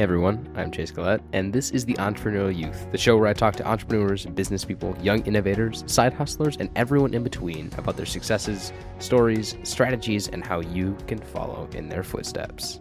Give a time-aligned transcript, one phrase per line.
[0.00, 3.34] Hey everyone, I'm Chase Collette, and this is the Entrepreneurial Youth, the show where I
[3.34, 8.06] talk to entrepreneurs, business people, young innovators, side hustlers, and everyone in between about their
[8.06, 12.78] successes, stories, strategies, and how you can follow in their footsteps.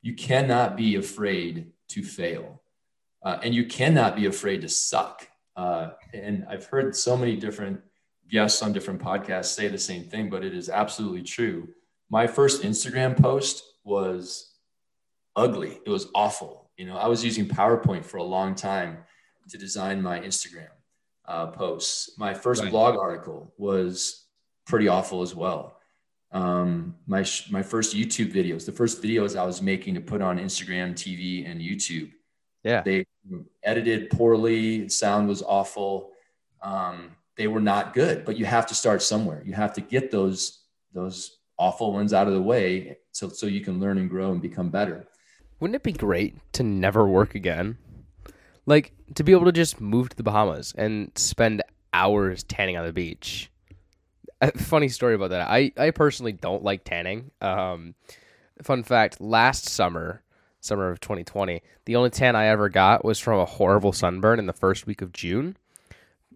[0.00, 2.62] You cannot be afraid to fail,
[3.24, 5.26] uh, and you cannot be afraid to suck.
[5.56, 7.80] Uh, and I've heard so many different
[8.30, 11.68] guests on different podcasts say the same thing, but it is absolutely true.
[12.10, 14.54] My first Instagram post was
[15.36, 15.80] ugly.
[15.84, 16.70] It was awful.
[16.76, 18.98] You know, I was using PowerPoint for a long time
[19.48, 20.68] to design my Instagram
[21.26, 22.18] uh, posts.
[22.18, 22.70] My first right.
[22.70, 24.26] blog article was
[24.66, 25.78] pretty awful as well.
[26.32, 30.38] Um, my my first YouTube videos, the first videos I was making to put on
[30.38, 32.10] Instagram, TV, and YouTube.
[32.64, 33.04] Yeah, they
[33.62, 34.88] edited poorly.
[34.88, 36.10] Sound was awful.
[36.62, 39.42] Um, they were not good, but you have to start somewhere.
[39.44, 40.60] You have to get those
[40.92, 44.42] those awful ones out of the way so so you can learn and grow and
[44.42, 45.06] become better.
[45.60, 47.78] Wouldn't it be great to never work again?
[48.66, 52.86] Like to be able to just move to the Bahamas and spend hours tanning on
[52.86, 53.50] the beach.
[54.40, 55.48] A funny story about that.
[55.48, 57.30] I, I personally don't like tanning.
[57.40, 57.94] Um,
[58.62, 60.24] fun fact: last summer,
[60.60, 64.46] summer of 2020, the only tan I ever got was from a horrible sunburn in
[64.46, 65.56] the first week of June.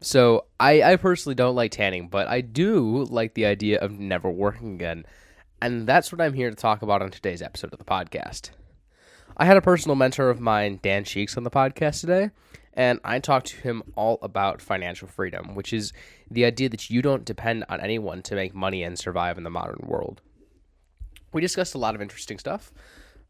[0.00, 4.30] So I, I personally don't like tanning, but I do like the idea of never
[4.30, 5.04] working again.
[5.60, 8.50] And that's what I'm here to talk about on today's episode of the podcast.
[9.36, 12.30] I had a personal mentor of mine, Dan Sheeks, on the podcast today,
[12.74, 15.92] and I talked to him all about financial freedom, which is
[16.30, 19.50] the idea that you don't depend on anyone to make money and survive in the
[19.50, 20.20] modern world.
[21.32, 22.72] We discussed a lot of interesting stuff,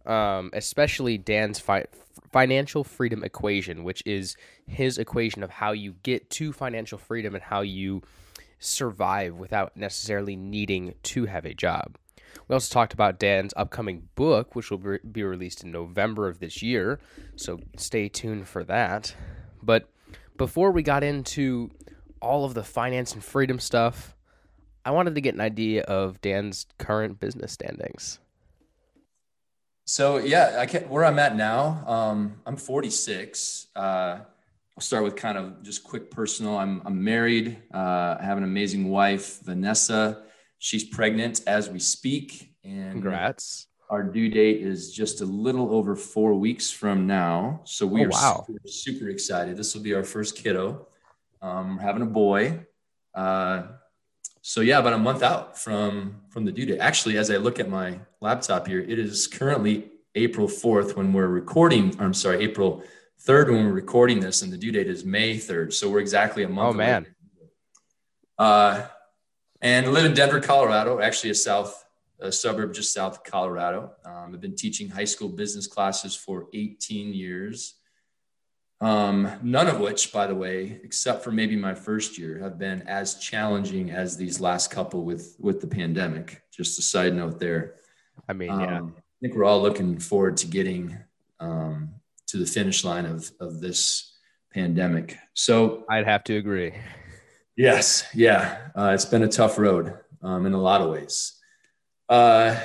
[0.07, 1.87] um, especially Dan's fi-
[2.33, 7.45] financial freedom equation, which is his equation of how you get to financial freedom and
[7.45, 8.03] how you
[8.59, 11.97] survive without necessarily needing to have a job.
[12.49, 16.63] We also talked about Dan's upcoming book, which will be released in November of this
[16.63, 17.01] year,
[17.35, 19.15] so stay tuned for that.
[19.63, 19.89] But
[20.37, 21.71] before we got into
[22.21, 24.15] all of the finance and freedom stuff,
[24.85, 28.21] I wanted to get an idea of Dan's current business standings.
[29.87, 30.89] So yeah, I can't.
[30.89, 31.85] where I'm at now.
[31.87, 33.69] Um, I'm 46.
[33.75, 36.59] Uh, I'll start with kind of just quick personal.
[36.59, 37.57] I'm I'm married.
[37.73, 40.25] Uh, I have an amazing wife, Vanessa.
[40.59, 43.69] She's pregnant as we speak, and congrats.
[43.89, 47.61] Our due date is just a little over four weeks from now.
[47.63, 48.45] So we oh, are wow.
[48.45, 49.57] super, super, excited.
[49.57, 50.89] This will be our first kiddo.
[51.41, 52.67] Um, we're having a boy.
[53.15, 53.63] Uh,
[54.49, 56.79] so yeah, about a month out from from the due date.
[56.79, 61.27] Actually, as I look at my laptop here, it is currently April 4th when we're
[61.27, 61.97] recording.
[61.99, 62.85] I'm sorry, April
[63.27, 65.73] 3rd when we're recording this, and the due date is May 3rd.
[65.73, 66.75] So we're exactly a month.
[66.75, 67.07] Oh man.
[68.39, 68.87] Uh,
[69.63, 71.01] and I live in Denver, Colorado.
[71.01, 71.85] Actually, a south
[72.21, 73.95] a suburb just south of Colorado.
[74.05, 77.76] Um, I've been teaching high school business classes for 18 years.
[78.81, 82.83] Um, none of which, by the way, except for maybe my first year, have been
[82.83, 86.43] as challenging as these last couple with with the pandemic.
[86.53, 87.77] Just a side note there.
[88.29, 88.79] I mean, yeah.
[88.79, 90.97] Um, I think we're all looking forward to getting
[91.41, 91.95] um,
[92.27, 94.13] to the finish line of of this
[94.53, 95.17] pandemic.
[95.33, 96.75] So I'd have to agree.
[97.57, 101.41] Yes, yeah, uh, it's been a tough road um, in a lot of ways.
[102.11, 102.61] Uh,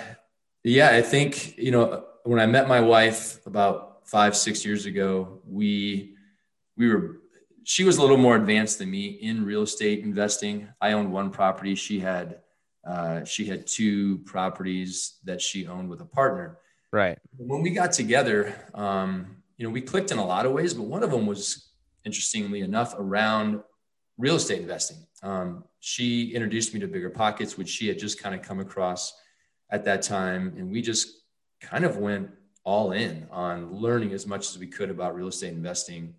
[0.66, 5.40] yeah, I think you know when I met my wife about five six years ago
[5.48, 6.16] we
[6.76, 7.22] we were
[7.64, 10.68] she was a little more advanced than me in real estate investing.
[10.82, 11.76] I owned one property.
[11.76, 12.40] She had
[12.86, 16.58] uh, she had two properties that she owned with a partner.
[16.92, 17.20] Right.
[17.38, 20.84] When we got together um, you know we clicked in a lot of ways but
[20.84, 21.70] one of them was
[22.04, 23.62] interestingly enough around
[24.18, 24.98] real estate investing.
[25.24, 29.14] Um, she introduced me to bigger pockets which she had just kind of come across
[29.70, 31.08] at that time and we just
[31.62, 32.32] kind of went
[32.64, 36.16] all in on learning as much as we could about real estate investing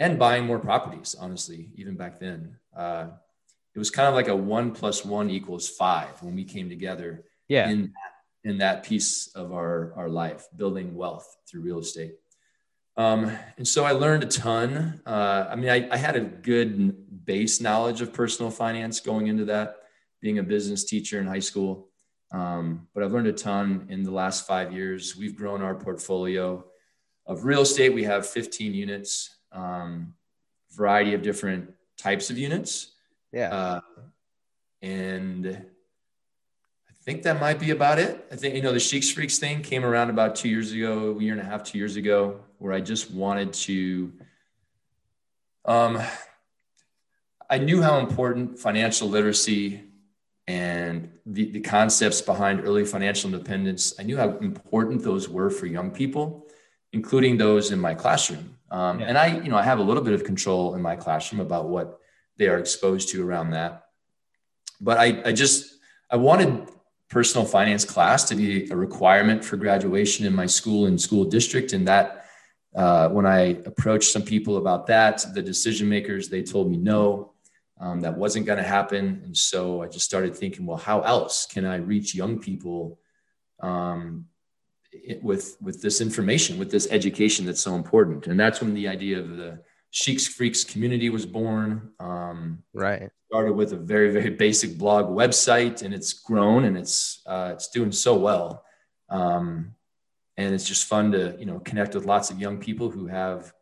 [0.00, 2.56] and buying more properties, honestly, even back then.
[2.76, 3.08] Uh,
[3.74, 7.24] it was kind of like a one plus one equals five when we came together
[7.48, 7.68] yeah.
[7.68, 7.92] in,
[8.44, 12.14] in that piece of our, our life, building wealth through real estate.
[12.96, 15.00] Um, and so I learned a ton.
[15.04, 19.46] Uh, I mean, I, I had a good base knowledge of personal finance going into
[19.46, 19.76] that,
[20.20, 21.88] being a business teacher in high school.
[22.34, 25.16] Um, but I've learned a ton in the last five years.
[25.16, 26.64] We've grown our portfolio
[27.26, 27.94] of real estate.
[27.94, 30.14] We have 15 units, um,
[30.72, 32.90] variety of different types of units.
[33.32, 33.54] Yeah.
[33.54, 33.80] Uh,
[34.82, 38.26] and I think that might be about it.
[38.32, 41.22] I think, you know, the Sheeks Freaks thing came around about two years ago, a
[41.22, 44.12] year and a half, two years ago, where I just wanted to,
[45.66, 46.02] um,
[47.48, 49.84] I knew how important financial literacy
[50.48, 55.66] and the, the concepts behind early financial independence, I knew how important those were for
[55.66, 56.46] young people,
[56.92, 58.56] including those in my classroom.
[58.70, 59.06] Um, yeah.
[59.06, 61.68] And I, you know, I have a little bit of control in my classroom about
[61.68, 61.98] what
[62.36, 63.84] they are exposed to around that.
[64.80, 65.78] But I, I just,
[66.10, 66.68] I wanted
[67.08, 71.72] personal finance class to be a requirement for graduation in my school and school district.
[71.72, 72.26] And that,
[72.74, 77.33] uh, when I approached some people about that, the decision makers, they told me no
[77.80, 79.22] um, that wasn't going to happen.
[79.24, 82.98] And so I just started thinking, well, how else can I reach young people
[83.60, 84.26] um,
[84.92, 88.26] it, with with this information, with this education that's so important?
[88.26, 89.60] And that's when the idea of the
[89.90, 91.90] Sheeks Freaks community was born.
[92.00, 93.10] Um, right.
[93.30, 97.68] Started with a very very basic blog website, and it's grown and it's uh, it's
[97.68, 98.64] doing so well.
[99.08, 99.74] Um,
[100.36, 103.52] and it's just fun to you know connect with lots of young people who have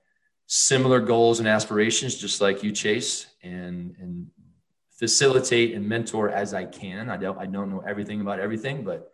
[0.46, 4.26] similar goals and aspirations, just like you, Chase, and and
[4.90, 7.10] facilitate and mentor as I can.
[7.10, 9.12] I don't I don't know everything about everything, but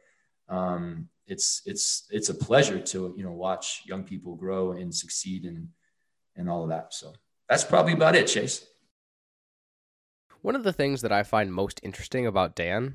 [0.48, 5.44] um, it's it's it's a pleasure to you know watch young people grow and succeed
[5.44, 5.68] and
[6.36, 6.94] and all of that.
[6.94, 7.12] So
[7.48, 8.66] that's probably about it, Chase.
[10.42, 12.94] One of the things that I find most interesting about Dan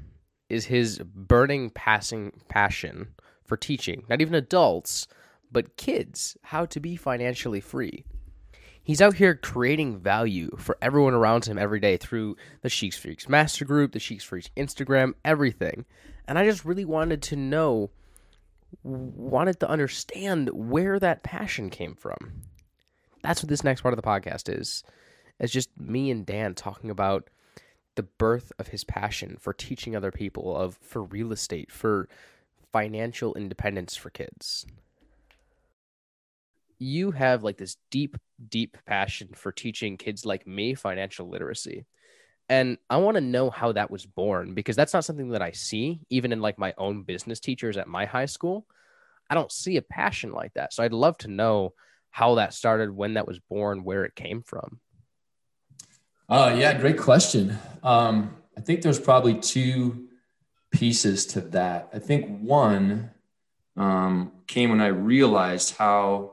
[0.50, 5.08] is his burning passing passion for teaching, not even adults,
[5.52, 8.06] but kids, how to be financially free.
[8.84, 13.30] He's out here creating value for everyone around him every day through the Sheeks Freaks
[13.30, 15.86] Master Group, the Sheeks Freaks Instagram, everything.
[16.28, 17.92] And I just really wanted to know,
[18.84, 22.18] wanted to understand where that passion came from.
[23.22, 24.84] That's what this next part of the podcast is.
[25.40, 27.30] It's just me and Dan talking about
[27.96, 32.10] the birth of his passion for teaching other people, of for real estate, for
[32.74, 34.66] financial independence for kids
[36.80, 38.18] you have like this deep,
[38.50, 41.86] deep passion for teaching kids like me financial literacy.
[42.50, 45.52] And I want to know how that was born because that's not something that I
[45.52, 48.66] see even in like my own business teachers at my high school.
[49.30, 50.74] I don't see a passion like that.
[50.74, 51.74] So I'd love to know
[52.12, 54.80] how that started, when that was born, where it came from.
[56.30, 57.58] Uh, yeah, great question.
[57.82, 60.10] Um, I think there's probably two
[60.70, 61.90] pieces to that.
[61.94, 63.10] I think one
[63.76, 66.33] um, came when I realized how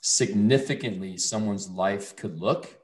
[0.00, 2.78] significantly someone's life could look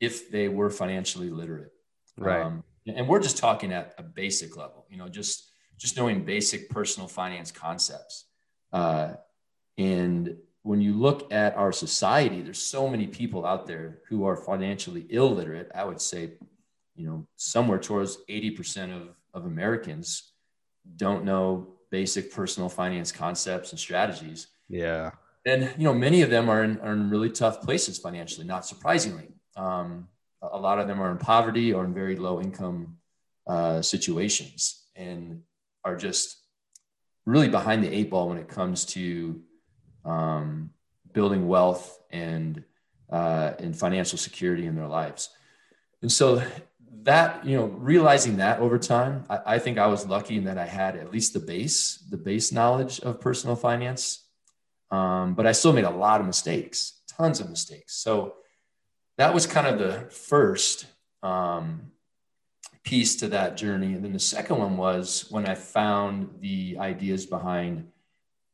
[0.00, 1.72] if they were financially literate.
[2.16, 2.42] Right.
[2.42, 6.68] Um, and we're just talking at a basic level, you know, just just knowing basic
[6.68, 8.26] personal finance concepts.
[8.72, 9.14] Uh,
[9.78, 14.36] and when you look at our society, there's so many people out there who are
[14.36, 15.70] financially illiterate.
[15.74, 16.32] I would say,
[16.94, 20.32] you know, somewhere towards 80% of, of Americans
[20.96, 24.48] don't know basic personal finance concepts and strategies.
[24.68, 25.12] Yeah
[25.46, 28.66] and you know many of them are in, are in really tough places financially not
[28.66, 29.28] surprisingly.
[29.56, 30.08] Um,
[30.42, 32.96] a lot of them are in poverty or in very low income
[33.46, 35.42] uh, situations and
[35.84, 36.38] are just
[37.26, 39.40] really behind the eight ball when it comes to
[40.04, 40.70] um,
[41.12, 42.64] building wealth and
[43.10, 45.30] uh, and financial security in their lives.
[46.00, 46.42] And so
[47.02, 50.58] that you know realizing that over time I, I think i was lucky in that
[50.58, 54.19] i had at least the base the base knowledge of personal finance
[54.90, 57.94] um, but I still made a lot of mistakes, tons of mistakes.
[57.94, 58.34] So
[59.18, 60.86] that was kind of the first
[61.22, 61.92] um,
[62.84, 63.94] piece to that journey.
[63.94, 67.88] And then the second one was when I found the ideas behind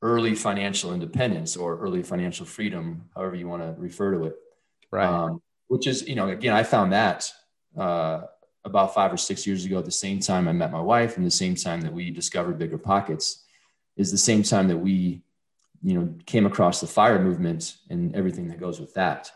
[0.02, 4.36] early financial independence or early financial freedom, however you want to refer to it.
[4.90, 5.06] Right.
[5.06, 7.32] Um, which is, you know, again, I found that
[7.76, 8.22] uh,
[8.64, 11.24] about five or six years ago at the same time I met my wife and
[11.24, 13.44] the same time that we discovered Bigger Pockets
[13.96, 15.22] is the same time that we
[15.82, 19.30] you know came across the fire movement and everything that goes with that.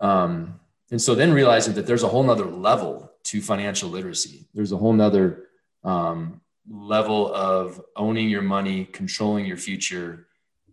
[0.00, 4.46] Um, and so then realizing that there's a whole nother level to financial literacy.
[4.54, 5.48] There's a whole nother
[5.84, 10.26] um, level of owning your money controlling your future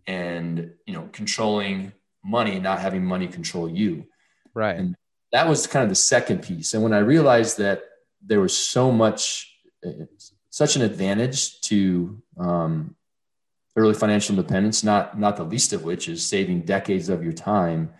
[0.06, 1.92] and you know controlling
[2.24, 4.06] money not having money control you.
[4.54, 4.76] Right.
[4.76, 4.96] And
[5.32, 6.74] that was kind of the second piece.
[6.74, 7.82] And when i realized that
[8.22, 9.52] there was so much
[10.50, 12.96] such an advantage to um,
[13.76, 17.92] early financial independence, not, not the least of which is saving decades of your time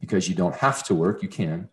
[0.00, 1.68] because you don't have to work, you can.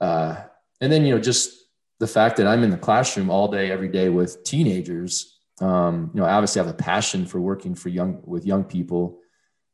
[0.00, 0.36] Uh,
[0.80, 1.66] and then, you know, just
[1.98, 6.20] the fact that I'm in the classroom all day, every day with teenagers, um, you
[6.20, 9.18] know, I obviously have a passion for working for young, with young people.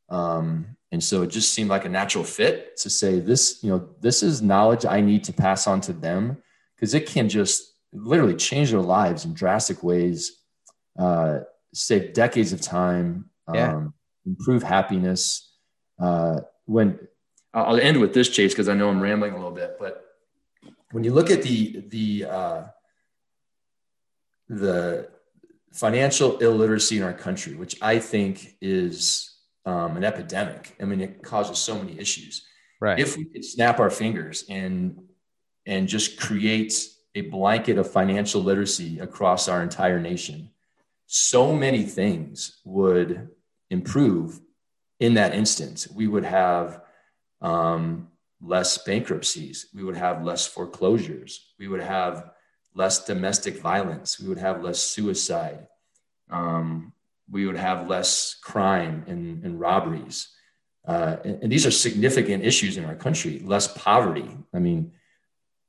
[0.09, 3.89] Um, and so it just seemed like a natural fit to say this, you know,
[4.01, 6.39] this is knowledge I need to pass on to them
[6.75, 10.41] because it can just literally change their lives in drastic ways.
[10.99, 11.41] Uh,
[11.75, 13.75] save decades of time, yeah.
[13.75, 13.95] um,
[14.27, 15.53] improve happiness.
[15.99, 16.99] Uh, when
[17.53, 20.05] I'll end with this, Chase, because I know I'm rambling a little bit, but
[20.93, 22.63] when you look at the the uh,
[24.49, 25.09] the
[25.73, 29.35] financial illiteracy in our country, which I think is
[29.67, 30.77] um, an epidemic.
[30.81, 32.47] I mean, it causes so many issues.
[32.81, 32.99] Right.
[32.99, 35.01] If we could snap our fingers and
[35.67, 36.75] and just create
[37.15, 40.51] a blanket of financial literacy across our entire nation,
[41.07, 43.29] so many things would
[43.71, 44.41] improve
[45.01, 45.89] in that instance.
[45.89, 46.81] We would have
[47.41, 48.09] um,
[48.41, 49.67] less bankruptcies.
[49.75, 51.53] We would have less foreclosures.
[51.59, 52.31] We would have
[52.75, 54.19] less domestic violence.
[54.19, 55.67] We would have less suicide.
[56.31, 56.93] Um,
[57.31, 60.29] we would have less crime and, and robberies.
[60.87, 63.39] Uh, and, and, these are significant issues in our country.
[63.39, 64.29] Less poverty.
[64.53, 64.93] I mean,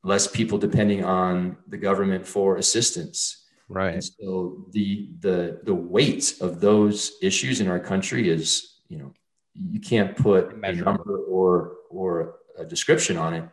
[0.03, 3.44] less people depending on the government for assistance.
[3.67, 3.95] Right.
[3.95, 9.13] And so the the the weight of those issues in our country is, you know,
[9.53, 13.49] you can't put a number or or a description on it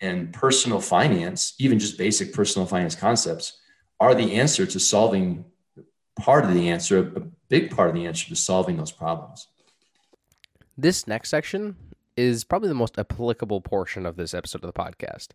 [0.00, 3.60] and personal finance, even just basic personal finance concepts,
[4.00, 5.44] are the answer to solving
[6.16, 9.48] part of the answer, a big part of the answer to solving those problems.
[10.76, 11.76] This next section
[12.16, 15.28] is probably the most applicable portion of this episode of the podcast.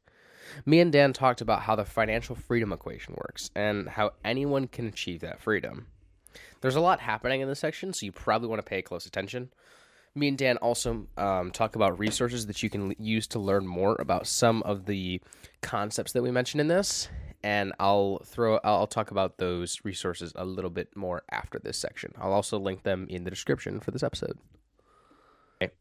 [0.65, 4.87] Me and Dan talked about how the financial freedom equation works and how anyone can
[4.87, 5.87] achieve that freedom.
[6.61, 9.49] There's a lot happening in this section, so you probably want to pay close attention
[10.15, 13.95] me and Dan also um, talk about resources that you can use to learn more
[13.99, 15.21] about some of the
[15.61, 17.09] concepts that we mentioned in this.
[17.41, 22.11] And I'll throw, I'll talk about those resources a little bit more after this section.
[22.19, 24.37] I'll also link them in the description for this episode.
[25.61, 25.71] Okay.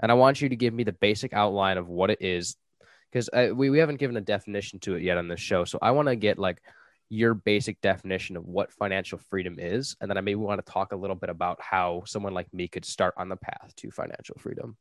[0.00, 2.56] And I want you to give me the basic outline of what it is,
[3.10, 5.64] because we, we haven't given a definition to it yet on this show.
[5.64, 6.62] So I want to get like
[7.08, 9.96] your basic definition of what financial freedom is.
[10.00, 12.68] And then I maybe want to talk a little bit about how someone like me
[12.68, 14.76] could start on the path to financial freedom.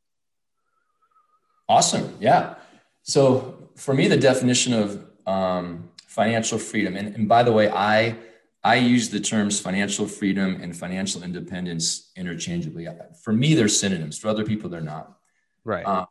[1.69, 2.15] Awesome.
[2.19, 2.55] Yeah.
[3.03, 8.17] So for me, the definition of um, financial freedom, and, and by the way, I
[8.63, 12.87] I use the terms financial freedom and financial independence interchangeably.
[13.23, 14.17] For me, they're synonyms.
[14.17, 15.19] For other people, they're not.
[15.63, 15.85] Right.
[15.85, 16.07] Um,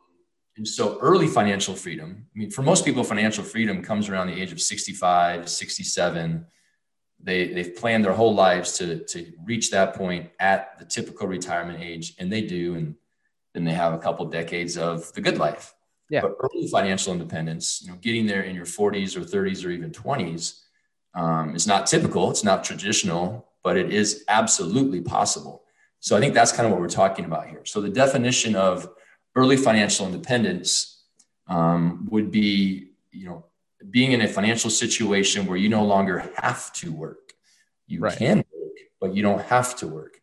[0.57, 4.41] and so early financial freedom, I mean, for most people, financial freedom comes around the
[4.41, 6.45] age of 65, 67.
[7.21, 11.81] They, they've planned their whole lives to, to reach that point at the typical retirement
[11.81, 12.75] age, and they do.
[12.75, 12.95] And
[13.53, 15.73] then they have a couple decades of the good life.
[16.09, 16.21] Yeah.
[16.21, 19.91] But early financial independence, you know, getting there in your 40s or 30s or even
[19.91, 20.61] 20s
[21.15, 22.29] um, is not typical.
[22.29, 25.63] It's not traditional, but it is absolutely possible.
[25.99, 27.65] So I think that's kind of what we're talking about here.
[27.65, 28.87] So the definition of
[29.35, 31.03] early financial independence
[31.47, 33.45] um, would be, you know,
[33.89, 37.33] being in a financial situation where you no longer have to work.
[37.87, 38.17] You right.
[38.17, 40.21] can work, but you don't have to work.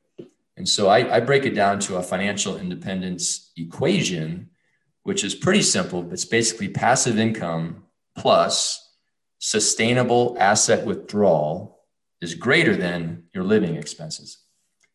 [0.57, 4.50] And so I, I break it down to a financial independence equation,
[5.04, 6.11] which is pretty simple.
[6.12, 7.85] It's basically passive income
[8.16, 8.90] plus
[9.38, 11.81] sustainable asset withdrawal
[12.21, 14.38] is greater than your living expenses.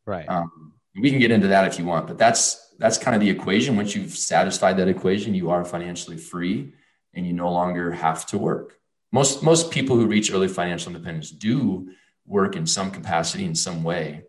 [0.05, 0.27] Right.
[0.29, 3.29] Um, we can get into that if you want, but that's that's kind of the
[3.29, 3.75] equation.
[3.75, 6.73] Once you've satisfied that equation, you are financially free
[7.13, 8.79] and you no longer have to work.
[9.11, 11.91] Most most people who reach early financial independence do
[12.25, 14.23] work in some capacity in some way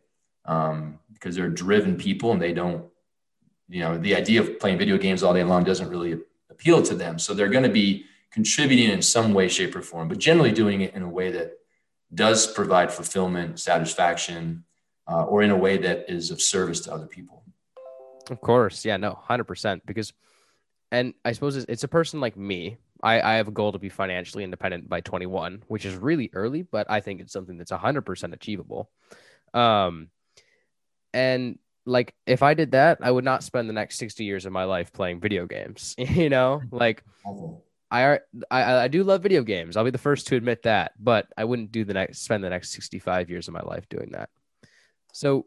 [0.45, 2.85] um, because they're driven people and they don't,
[3.69, 6.95] you know, the idea of playing video games all day long doesn't really appeal to
[6.95, 7.19] them.
[7.19, 10.81] So they're going to be contributing in some way, shape, or form, but generally doing
[10.83, 11.55] it in a way that
[12.15, 14.65] does provide fulfillment, satisfaction,
[15.11, 17.43] uh, or in a way that is of service to other people.
[18.31, 18.85] Of course.
[18.85, 19.83] Yeah, no, 100%.
[19.87, 20.13] Because,
[20.91, 22.79] and I suppose it's, it's a person like me.
[23.03, 26.63] I, I have a goal to be financially independent by 21, which is really early,
[26.63, 28.91] but I think it's something that's 100% achievable.
[29.55, 30.09] Um,
[31.15, 34.53] and like, if I did that, I would not spend the next 60 years of
[34.53, 37.05] my life playing video games, you know, like,
[37.91, 38.19] I,
[38.51, 39.77] I I do love video games.
[39.77, 42.51] I'll be the first to admit that, but I wouldn't do the next spend the
[42.51, 44.29] next 65 years of my life doing that.
[45.13, 45.47] So,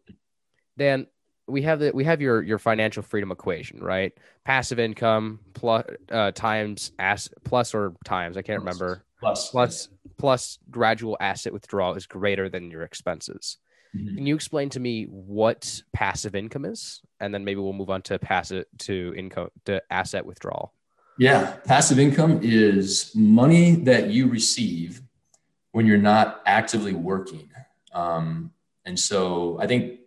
[0.78, 1.06] Dan,
[1.48, 4.14] we have the we have your your financial freedom equation, right?
[4.46, 10.60] Passive income plus uh, times ass plus or times I can't remember plus plus plus
[10.70, 13.58] gradual asset withdrawal is greater than your expenses.
[13.96, 14.16] Mm-hmm.
[14.16, 18.02] Can you explain to me what passive income is, and then maybe we'll move on
[18.04, 20.74] to passive to income to asset withdrawal.
[21.20, 25.02] Yeah, passive income is money that you receive
[25.72, 27.50] when you're not actively working.
[27.94, 28.52] Um,
[28.86, 30.01] and so I think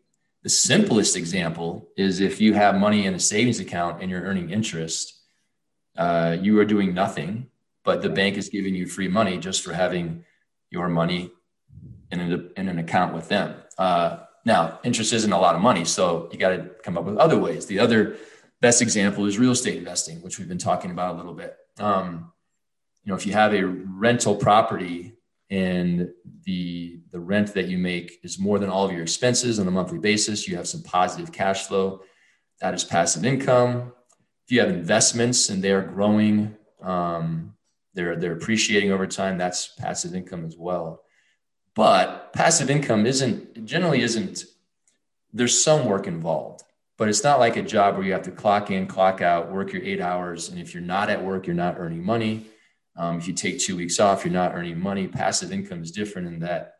[0.44, 4.50] the simplest example is if you have money in a savings account and you're earning
[4.50, 5.14] interest,
[5.96, 7.48] uh, you are doing nothing,
[7.82, 10.22] but the bank is giving you free money just for having
[10.70, 11.32] your money
[12.10, 13.54] in an, in an account with them.
[13.78, 17.16] Uh, now, interest isn't a lot of money, so you got to come up with
[17.16, 17.64] other ways.
[17.64, 18.16] The other
[18.60, 21.56] best example is real estate investing, which we've been talking about a little bit.
[21.78, 22.32] Um,
[23.02, 25.14] you know, if you have a rental property
[25.54, 26.10] and
[26.42, 29.70] the the rent that you make is more than all of your expenses on a
[29.70, 32.00] monthly basis, you have some positive cash flow.
[32.60, 33.92] That is passive income.
[34.44, 37.54] If you have investments and they are growing, um,
[37.94, 39.38] they're they're appreciating over time.
[39.38, 41.04] That's passive income as well.
[41.76, 44.44] But passive income isn't generally isn't.
[45.32, 46.64] There's some work involved,
[46.98, 49.72] but it's not like a job where you have to clock in, clock out, work
[49.72, 52.46] your eight hours, and if you're not at work, you're not earning money
[52.96, 55.08] um, if you take two weeks off, you're not earning money.
[55.08, 56.74] Passive income is different in that,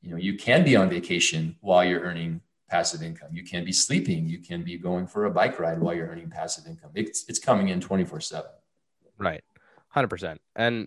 [0.00, 3.28] you know, you can be on vacation while you're earning passive income.
[3.32, 4.28] You can be sleeping.
[4.28, 6.90] You can be going for a bike ride while you're earning passive income.
[6.94, 8.50] It's, it's coming in 24 seven.
[9.18, 9.42] Right.
[9.96, 10.36] 100%.
[10.54, 10.86] And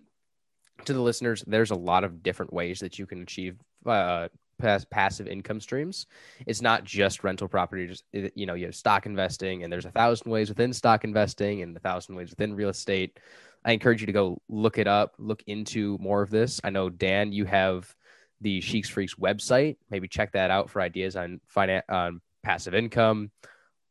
[0.85, 4.29] to the listeners, there's a lot of different ways that you can achieve uh,
[4.61, 6.05] pass- passive income streams.
[6.45, 8.03] It's not just rental properties.
[8.13, 11.75] You know, you have stock investing, and there's a thousand ways within stock investing, and
[11.75, 13.19] a thousand ways within real estate.
[13.63, 16.60] I encourage you to go look it up, look into more of this.
[16.63, 17.94] I know Dan, you have
[18.41, 19.77] the Sheeks Freaks website.
[19.89, 23.32] Maybe check that out for ideas on finance, on passive income.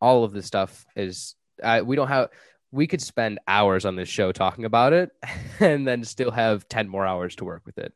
[0.01, 2.31] All of this stuff is uh, we don't have.
[2.73, 5.11] We could spend hours on this show talking about it,
[5.61, 7.93] and then still have ten more hours to work with it.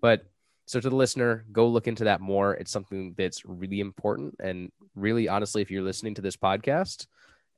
[0.00, 0.24] But
[0.66, 2.54] so to the listener, go look into that more.
[2.54, 7.06] It's something that's really important, and really, honestly, if you're listening to this podcast,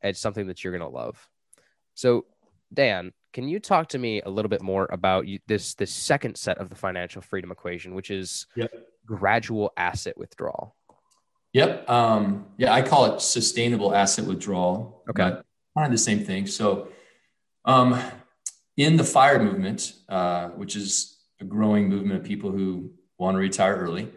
[0.02, 1.28] it's something that you're gonna love.
[1.94, 2.26] So,
[2.74, 6.58] Dan, can you talk to me a little bit more about this this second set
[6.58, 8.72] of the financial freedom equation, which is yep.
[9.06, 10.76] gradual asset withdrawal?
[11.52, 11.88] Yep.
[11.88, 15.02] Um, yeah, I call it sustainable asset withdrawal.
[15.08, 15.30] Okay.
[15.76, 16.46] Kind of the same thing.
[16.46, 16.88] So,
[17.64, 18.00] um,
[18.76, 23.38] in the fire movement, uh, which is a growing movement of people who want to
[23.38, 24.10] retire early,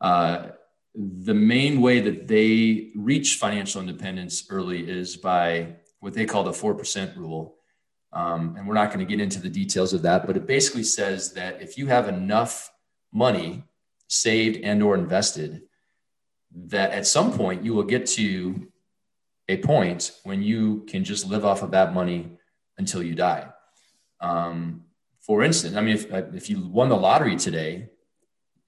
[0.00, 0.50] uh,
[0.94, 6.52] the main way that they reach financial independence early is by what they call the
[6.52, 7.56] 4% rule.
[8.14, 10.84] Um, and we're not going to get into the details of that, but it basically
[10.84, 12.70] says that if you have enough
[13.12, 13.64] money
[14.06, 15.62] saved and or invested,
[16.54, 18.68] that at some point you will get to
[19.48, 22.30] a point when you can just live off of that money
[22.78, 23.48] until you die.
[24.20, 24.84] Um,
[25.20, 27.88] for instance, I mean, if, if you won the lottery today,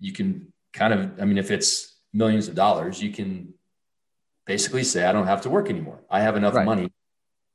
[0.01, 3.55] you can kind of, I mean, if it's millions of dollars, you can
[4.45, 6.03] basically say, I don't have to work anymore.
[6.11, 6.67] I have enough right.
[6.67, 6.91] money,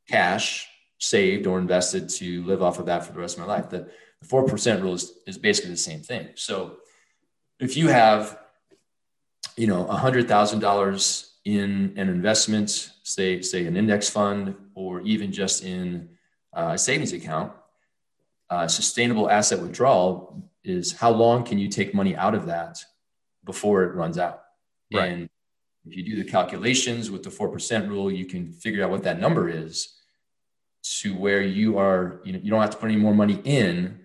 [0.07, 0.70] cash
[1.01, 3.69] saved or invested to live off of that for the rest of my life.
[3.69, 3.89] The,
[4.21, 6.29] the 4% rule is, is basically the same thing.
[6.35, 6.77] So
[7.59, 8.37] if you have,
[9.57, 16.07] you know, $100,000 in an investment, say, say an index fund, or even just in
[16.53, 17.51] a savings account,
[18.51, 22.77] uh, sustainable asset withdrawal is how long can you take money out of that
[23.43, 24.43] before it runs out?
[24.93, 25.11] Right.
[25.11, 25.29] And
[25.87, 29.19] if you do the calculations with the 4% rule, you can figure out what that
[29.19, 29.97] number is
[30.83, 33.99] to where you are, you know, you don't have to put any more money in,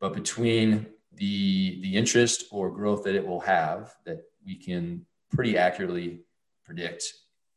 [0.00, 5.58] but between the the interest or growth that it will have that we can pretty
[5.58, 6.20] accurately
[6.64, 7.04] predict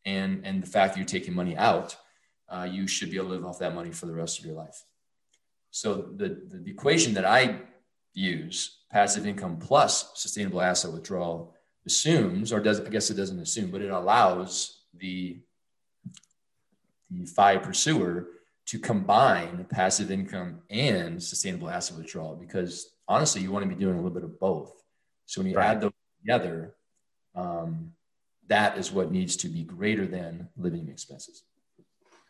[0.05, 1.95] and and the fact that you're taking money out
[2.49, 4.53] uh, you should be able to live off that money for the rest of your
[4.53, 4.83] life.
[5.71, 7.59] So the, the, the equation that i
[8.13, 11.53] use passive income plus sustainable asset withdrawal
[11.85, 15.37] assumes or does i guess it doesn't assume but it allows the
[17.11, 18.27] the FI pursuer
[18.67, 23.93] to combine passive income and sustainable asset withdrawal because honestly, you want to be doing
[23.93, 24.83] a little bit of both.
[25.25, 25.67] So when you right.
[25.67, 26.75] add those together,
[27.35, 27.91] um,
[28.47, 31.43] that is what needs to be greater than living expenses.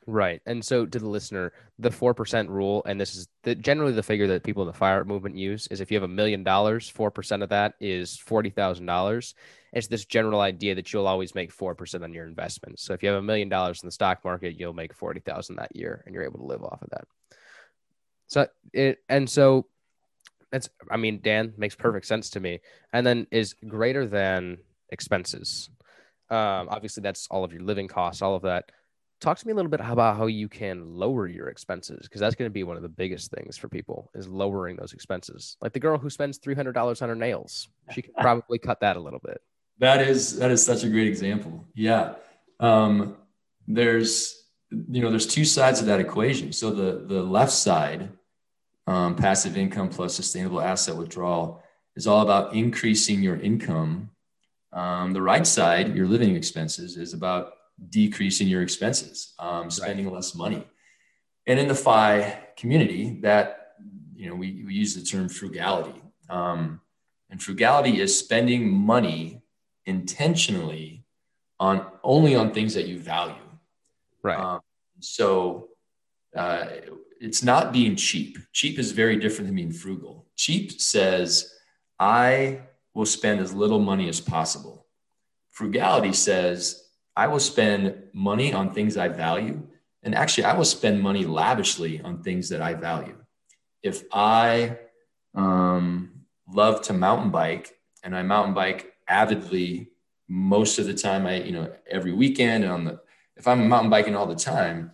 [0.07, 0.39] Right.
[0.45, 4.27] And so to the listener, the 4% rule, and this is the, generally the figure
[4.27, 7.41] that people in the fire movement use, is if you have a million dollars, 4%
[7.41, 9.33] of that is $40,000.
[9.73, 12.83] It's this general idea that you'll always make 4% on your investments.
[12.83, 15.75] So if you have a million dollars in the stock market, you'll make 40,000 that
[15.75, 17.07] year and you're able to live off of that.
[18.27, 19.65] So it, and so
[20.51, 22.59] that's, I mean, Dan makes perfect sense to me.
[22.93, 25.71] And then is greater than expenses.
[26.29, 28.71] Um, obviously that's all of your living costs, all of that
[29.25, 32.35] talk to me a little bit about how you can lower your expenses because that's
[32.35, 35.57] going to be one of the biggest things for people is lowering those expenses.
[35.61, 38.99] Like the girl who spends $300 on her nails she could probably cut that a
[38.99, 39.41] little bit.
[39.79, 41.65] That is that is such a great example.
[41.73, 42.13] Yeah.
[42.59, 43.17] Um,
[43.67, 46.53] there's you know there's two sides of that equation.
[46.53, 48.09] So the the left side
[48.87, 51.63] um, passive income plus sustainable asset withdrawal
[51.95, 54.11] is all about increasing your income.
[54.71, 57.54] Um, the right side your living expenses is about
[57.89, 60.15] decreasing your expenses, um, spending right.
[60.15, 60.65] less money.
[61.47, 63.75] And in the FI community, that
[64.15, 66.01] you know, we, we use the term frugality.
[66.29, 66.81] Um,
[67.29, 69.41] and frugality is spending money
[69.85, 71.05] intentionally
[71.59, 73.35] on only on things that you value.
[74.23, 74.39] Right.
[74.39, 74.61] Um,
[74.99, 75.69] so
[76.35, 76.65] uh,
[77.19, 78.37] it's not being cheap.
[78.53, 80.25] Cheap is very different than being frugal.
[80.35, 81.53] Cheap says,
[81.99, 82.61] I
[82.93, 84.87] will spend as little money as possible.
[85.51, 86.84] Frugality says,
[87.15, 89.61] I will spend money on things I value.
[90.03, 93.17] And actually, I will spend money lavishly on things that I value.
[93.81, 94.77] If I
[95.33, 99.91] um, love to mountain bike and I mountain bike avidly
[100.27, 102.99] most of the time, I, you know, every weekend and on the,
[103.35, 104.91] if I'm mountain biking all the time,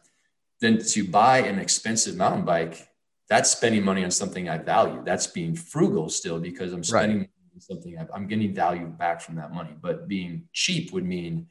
[0.59, 2.87] then to buy an expensive mountain bike,
[3.27, 5.01] that's spending money on something I value.
[5.05, 7.29] That's being frugal still because I'm spending right.
[7.59, 9.71] something I'm getting value back from that money.
[9.81, 11.47] But being cheap would mean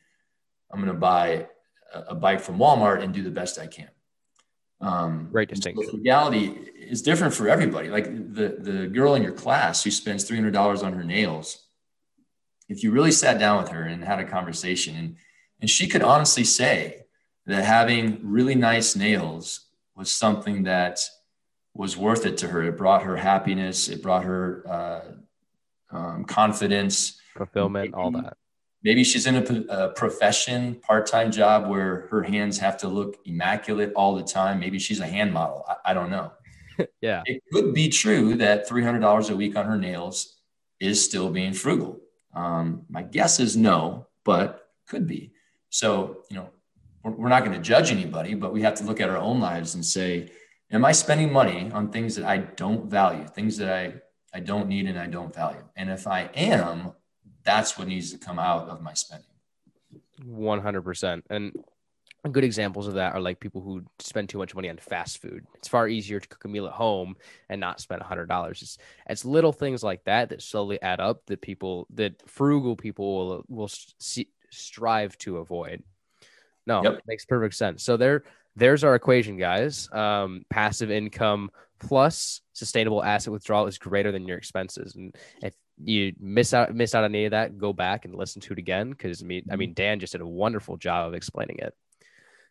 [0.72, 1.46] I'm going to buy
[1.92, 3.88] a, a, bike from Walmart and do the best I can.
[4.80, 5.84] Um, right distinction.
[5.84, 7.88] So frugality is different for everybody.
[7.88, 11.66] Like the the girl in your class who spends three hundred dollars on her nails.
[12.68, 15.16] If you really sat down with her and had a conversation, and
[15.60, 17.04] and she could honestly say
[17.46, 21.00] that having really nice nails was something that
[21.74, 22.62] was worth it to her.
[22.62, 23.88] It brought her happiness.
[23.88, 28.36] It brought her uh, um, confidence, fulfillment, all that.
[28.82, 33.92] Maybe she's in a, a profession, part-time job where her hands have to look immaculate
[33.94, 34.58] all the time.
[34.58, 35.64] Maybe she's a hand model.
[35.68, 36.32] I, I don't know.
[37.02, 40.38] yeah, it could be true that three hundred dollars a week on her nails
[40.80, 42.00] is still being frugal.
[42.34, 45.32] Um, my guess is no, but could be.
[45.68, 46.50] So you know,
[47.02, 49.74] we're not going to judge anybody, but we have to look at our own lives
[49.74, 50.30] and say,
[50.70, 53.94] am I spending money on things that I don't value, things that I,
[54.34, 55.64] I don't need and I don't value?
[55.76, 56.92] And if I am,
[57.50, 59.26] that's what needs to come out of my spending.
[60.24, 61.22] 100%.
[61.30, 61.52] And
[62.30, 65.44] good examples of that are like people who spend too much money on fast food.
[65.56, 67.16] It's far easier to cook a meal at home
[67.48, 68.50] and not spend $100.
[68.62, 73.16] It's, it's little things like that that slowly add up that people, that frugal people
[73.16, 75.82] will, will see, strive to avoid.
[76.66, 77.00] No, yep.
[77.06, 77.82] makes perfect sense.
[77.82, 78.22] So there,
[78.54, 79.88] there's our equation, guys.
[79.92, 84.94] Um, passive income plus sustainable asset withdrawal is greater than your expenses.
[84.94, 88.40] And if you miss out miss out on any of that, go back and listen
[88.42, 89.58] to it again because I mean, I mm-hmm.
[89.58, 91.74] mean, Dan just did a wonderful job of explaining it.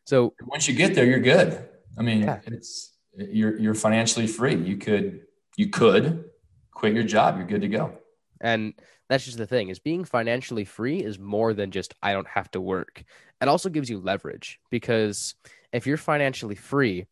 [0.06, 1.68] So once you get there, you're good.
[1.98, 2.40] I mean, yeah.
[2.46, 4.56] it's you're you're financially free.
[4.56, 5.22] You could
[5.58, 6.26] you could
[6.72, 7.38] quit your job.
[7.38, 7.94] You're good to go.
[8.42, 8.74] And
[9.10, 12.50] that's just the thing is being financially free is more than just I don't have
[12.52, 13.04] to work.
[13.42, 15.36] It also gives you leverage because
[15.74, 17.06] if you're financially free,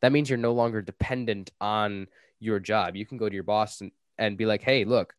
[0.00, 2.08] that means you're no longer dependent on
[2.40, 2.96] your job.
[2.96, 5.14] You can go to your boss and, and be like, hey, look,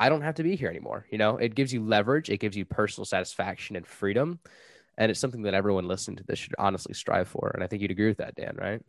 [0.00, 1.06] I don't have to be here anymore.
[1.10, 4.40] You know, it gives you leverage, it gives you personal satisfaction and freedom.
[4.98, 7.50] And it's something that everyone listening to this should honestly strive for.
[7.54, 8.82] And I think you'd agree with that, Dan, right?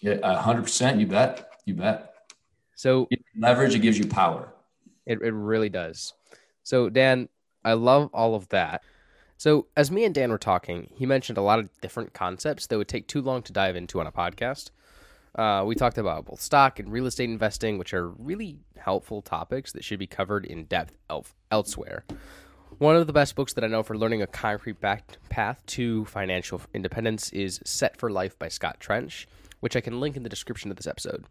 [0.00, 0.98] Yeah, hundred percent.
[0.98, 1.50] You bet.
[1.66, 2.14] You bet.
[2.74, 4.52] So leverage, it gives you power.
[5.06, 6.14] It, it really does.
[6.62, 7.28] So, Dan,
[7.64, 8.82] I love all of that.
[9.36, 12.78] So, as me and Dan were talking, he mentioned a lot of different concepts that
[12.78, 14.70] would take too long to dive into on a podcast.
[15.34, 19.72] Uh, we talked about both stock and real estate investing, which are really helpful topics
[19.72, 22.04] that should be covered in depth elf- elsewhere.
[22.78, 26.60] One of the best books that I know for learning a concrete path to financial
[26.74, 29.28] independence is Set for Life by Scott Trench,
[29.60, 31.24] which I can link in the description of this episode.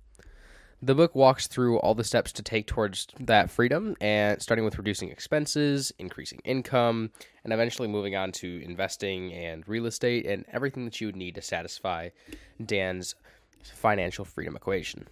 [0.83, 4.79] The book walks through all the steps to take towards that freedom and starting with
[4.79, 7.11] reducing expenses, increasing income,
[7.43, 11.35] and eventually moving on to investing and real estate and everything that you would need
[11.35, 12.09] to satisfy
[12.65, 13.13] Dan's
[13.63, 15.07] financial freedom equation.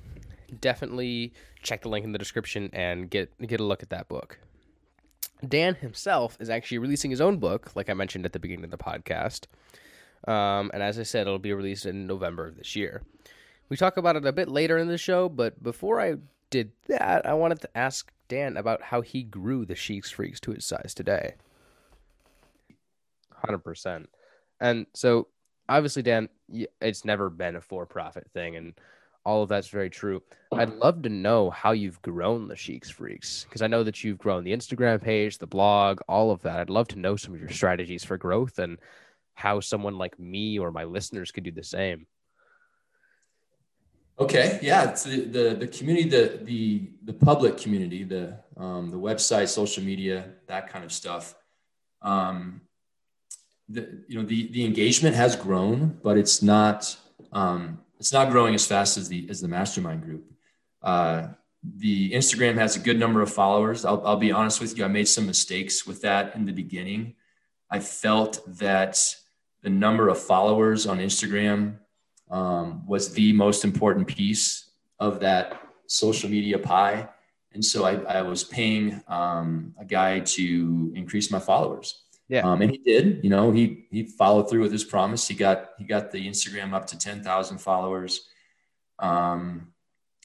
[0.62, 4.40] Definitely check the link in the description and get get a look at that book.
[5.48, 8.72] Dan himself is actually releasing his own book, like I mentioned at the beginning of
[8.72, 9.46] the podcast.
[10.28, 13.04] Um, and as I said, it'll be released in November of this year.
[13.70, 16.16] We talk about it a bit later in the show, but before I
[16.50, 20.52] did that, I wanted to ask Dan about how he grew the Sheek's Freaks to
[20.52, 21.36] his size today.
[23.46, 24.08] 100%.
[24.60, 25.28] And so,
[25.70, 26.28] obviously, Dan,
[26.82, 28.74] it's never been a for profit thing, and
[29.26, 30.22] all of that's very true.
[30.52, 34.18] I'd love to know how you've grown the Sheeks Freaks because I know that you've
[34.18, 36.60] grown the Instagram page, the blog, all of that.
[36.60, 38.80] I'd love to know some of your strategies for growth and
[39.36, 42.08] how someone like me or my listeners could do the same.
[44.20, 48.98] Okay, yeah, it's the, the, the community, the the the public community, the um, the
[48.98, 51.36] website, social media, that kind of stuff.
[52.02, 52.62] Um,
[53.70, 56.98] the you know the the engagement has grown, but it's not
[57.32, 60.26] um, it's not growing as fast as the as the mastermind group.
[60.82, 61.28] Uh,
[61.64, 63.86] the Instagram has a good number of followers.
[63.86, 67.16] I'll, I'll be honest with you, I made some mistakes with that in the beginning.
[67.70, 69.16] I felt that
[69.62, 71.76] the number of followers on Instagram
[72.32, 77.10] um, was the most important piece of that social media pie.
[77.52, 82.04] And so I, I was paying um, a guy to increase my followers.
[82.30, 82.50] Yeah.
[82.50, 85.28] Um, and he did, you know, he, he followed through with his promise.
[85.28, 88.30] He got, he got the Instagram up to 10,000 followers.
[89.00, 89.74] Um,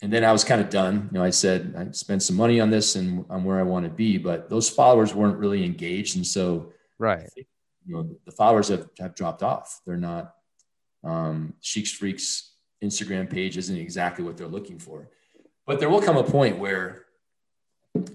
[0.03, 1.09] and then I was kind of done.
[1.11, 3.87] You know, I said I spent some money on this and I'm where I want
[3.87, 7.45] to be, but those followers weren't really engaged, and so right, you
[7.87, 9.81] know, the followers have, have dropped off.
[9.87, 10.35] They're not.
[11.03, 15.09] Um, Sheeks Freaks Instagram page isn't exactly what they're looking for,
[15.67, 17.07] but there will come a point where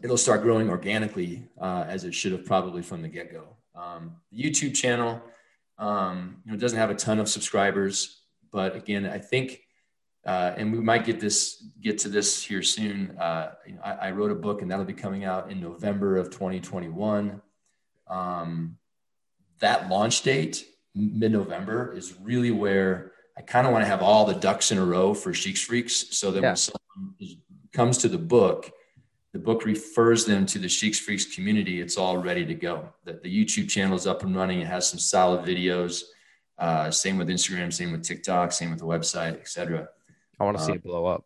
[0.04, 3.56] it'll start growing organically uh, as it should have probably from the get go.
[3.75, 5.21] Um, the YouTube channel,
[5.77, 9.62] um, you know, doesn't have a ton of subscribers, but again, I think
[10.25, 13.17] uh, and we might get this get to this here soon.
[13.17, 16.17] Uh, you know, I, I, wrote a book, and that'll be coming out in November
[16.17, 17.41] of 2021.
[18.08, 18.77] Um,
[19.60, 24.36] that launch date, mid-November, is really where I kind of want to have all the
[24.36, 26.49] ducks in a row for Sheeks Freaks, so that yeah.
[26.49, 28.71] when someone comes to the book,
[29.34, 31.82] the book refers them to the Sheeks Freaks community.
[31.82, 32.89] It's all ready to go.
[33.06, 34.62] The, the YouTube channel is up and running.
[34.62, 36.04] It has some solid videos.
[36.58, 39.88] Uh, same with Instagram, same with TikTok, same with the website, etc.
[40.39, 41.26] I want to see um, it blow up.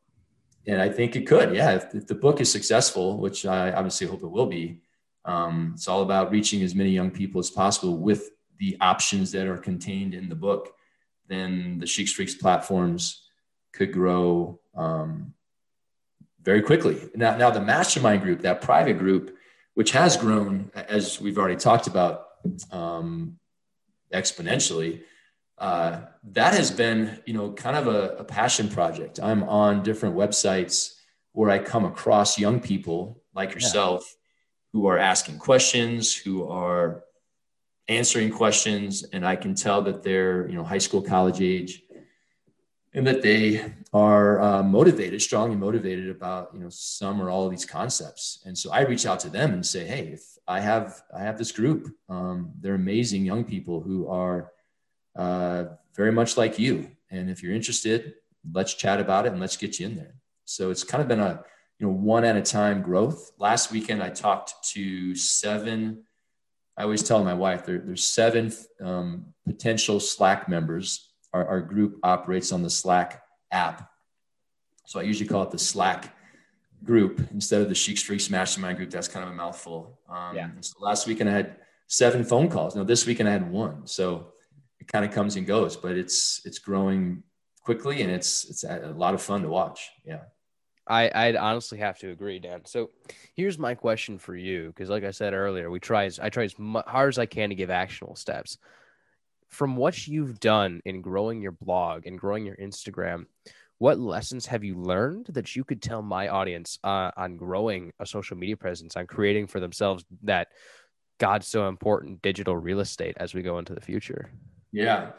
[0.67, 1.55] And I think it could.
[1.55, 1.71] Yeah.
[1.75, 4.81] If, if, the book is successful, which I obviously hope it will be,
[5.25, 9.47] um, it's all about reaching as many young people as possible with the options that
[9.47, 10.73] are contained in the book.
[11.27, 13.23] Then the Sheeks Freaks platforms
[13.71, 15.33] could grow um,
[16.43, 17.09] very quickly.
[17.15, 19.35] Now, now the mastermind group, that private group,
[19.73, 22.27] which has grown, as we've already talked about,
[22.71, 23.39] um,
[24.13, 25.01] exponentially
[25.57, 29.19] uh, that has been, you know, kind of a, a passion project.
[29.21, 30.93] I'm on different websites
[31.31, 34.17] where I come across young people like yourself yeah.
[34.73, 37.03] who are asking questions, who are
[37.87, 41.82] answering questions, and I can tell that they're, you know, high school, college age,
[42.93, 47.51] and that they are uh, motivated, strongly motivated about, you know, some or all of
[47.51, 48.39] these concepts.
[48.45, 51.37] And so I reach out to them and say, hey, if I have I have
[51.37, 54.51] this group, um, they're amazing young people who are
[55.15, 56.91] uh, very much like you.
[57.09, 58.15] And if you're interested,
[58.51, 60.15] let's chat about it and let's get you in there.
[60.45, 61.43] So it's kind of been a
[61.79, 63.31] you know one at a time growth.
[63.39, 66.03] Last weekend I talked to seven.
[66.75, 68.51] I always tell my wife there, there's seven
[68.81, 71.12] um, potential Slack members.
[71.33, 73.89] Our, our group operates on the Slack app,
[74.85, 76.15] so I usually call it the Slack
[76.83, 78.89] group instead of the Sheeks Freaks Mastermind group.
[78.89, 79.99] That's kind of a mouthful.
[80.09, 80.49] Um, yeah.
[80.61, 81.55] So last weekend I had
[81.87, 82.75] seven phone calls.
[82.75, 83.87] Now this weekend I had one.
[83.87, 84.33] So
[84.79, 87.23] it kind of comes and goes, but it's it's growing
[87.61, 89.89] quickly and it's it's a lot of fun to watch.
[90.05, 90.23] Yeah.
[90.85, 92.65] I, I'd honestly have to agree, Dan.
[92.65, 92.89] So
[93.35, 96.43] here's my question for you, because like I said earlier, we try as I try
[96.43, 96.53] as
[96.85, 98.57] hard as I can to give actionable steps.
[99.53, 103.27] From what you've done in growing your blog and growing your Instagram,
[103.77, 108.05] what lessons have you learned that you could tell my audience uh, on growing a
[108.05, 110.47] social media presence, on creating for themselves that
[111.19, 114.31] God's so important digital real estate as we go into the future?
[114.71, 115.11] Yeah,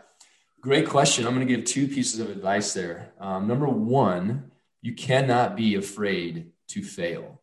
[0.60, 1.26] great question.
[1.26, 3.12] I'm going to give two pieces of advice there.
[3.20, 4.50] Um, number one,
[4.82, 7.40] you cannot be afraid to fail,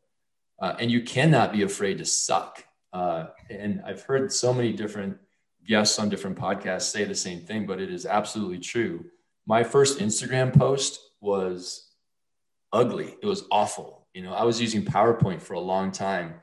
[0.62, 2.66] uh, and you cannot be afraid to suck.
[2.92, 5.18] Uh, and I've heard so many different
[5.68, 9.06] guests on different podcasts say the same thing, but it is absolutely true.
[9.46, 11.92] My first Instagram post was
[12.74, 13.16] ugly.
[13.22, 14.08] It was awful.
[14.14, 16.36] You know, I was using PowerPoint for a long time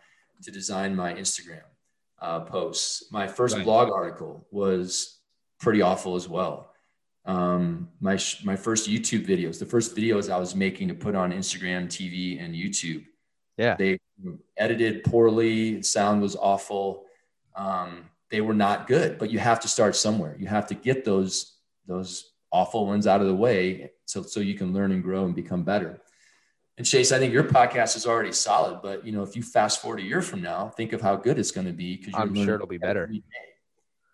[0.42, 1.62] to design my Instagram
[2.20, 3.10] uh, posts.
[3.10, 3.64] My first right.
[3.64, 5.18] blog article was
[5.60, 6.72] pretty awful as well.
[7.24, 11.32] Um, my my first YouTube videos, the first videos I was making to put on
[11.32, 13.04] Instagram, TV, and YouTube.
[13.58, 13.98] Yeah, they
[14.56, 15.82] edited poorly.
[15.82, 17.04] Sound was awful.
[17.54, 19.18] Um, they were not good.
[19.18, 20.36] But you have to start somewhere.
[20.38, 24.54] You have to get those those awful ones out of the way so so you
[24.54, 26.00] can learn and grow and become better.
[26.76, 29.82] And Chase, I think your podcast is already solid, but you know, if you fast
[29.82, 32.34] forward a year from now, think of how good it's going to be because I'm
[32.34, 33.10] sure it'll be better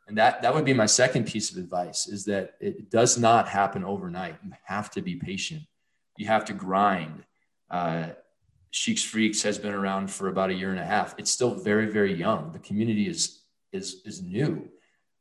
[0.07, 3.48] and that that would be my second piece of advice is that it does not
[3.48, 5.62] happen overnight you have to be patient
[6.16, 7.24] you have to grind
[7.70, 8.09] uh,
[8.70, 11.87] Sheeks Freaks has been around for about a year and a half it's still very
[11.87, 13.40] very young the community is
[13.74, 14.68] is is new.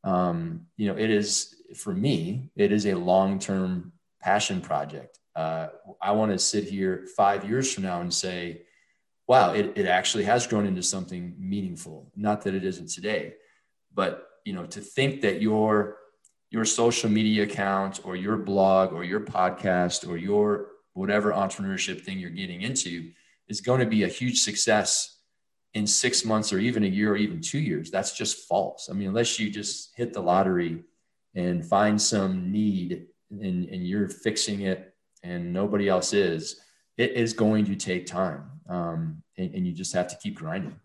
[0.04, 5.20] Um, you know it is for me it is a long-term passion project.
[5.36, 5.68] Uh,
[6.00, 8.62] i want to sit here five years from now and say
[9.28, 12.12] wow it, it actually has grown into something meaningful.
[12.16, 13.34] Not that it isn't today
[13.94, 15.98] but you know to think that your
[16.50, 22.20] your social media account or your blog or your podcast or your whatever entrepreneurship thing
[22.20, 23.12] you're getting into
[23.48, 25.18] is going to be a huge success
[25.74, 28.94] in six months or even a year or even two years that's just false i
[28.94, 30.84] mean unless you just hit the lottery
[31.36, 36.60] and find some need and, and you're fixing it and nobody else is
[36.98, 40.76] it is going to take time um, and, and you just have to keep grinding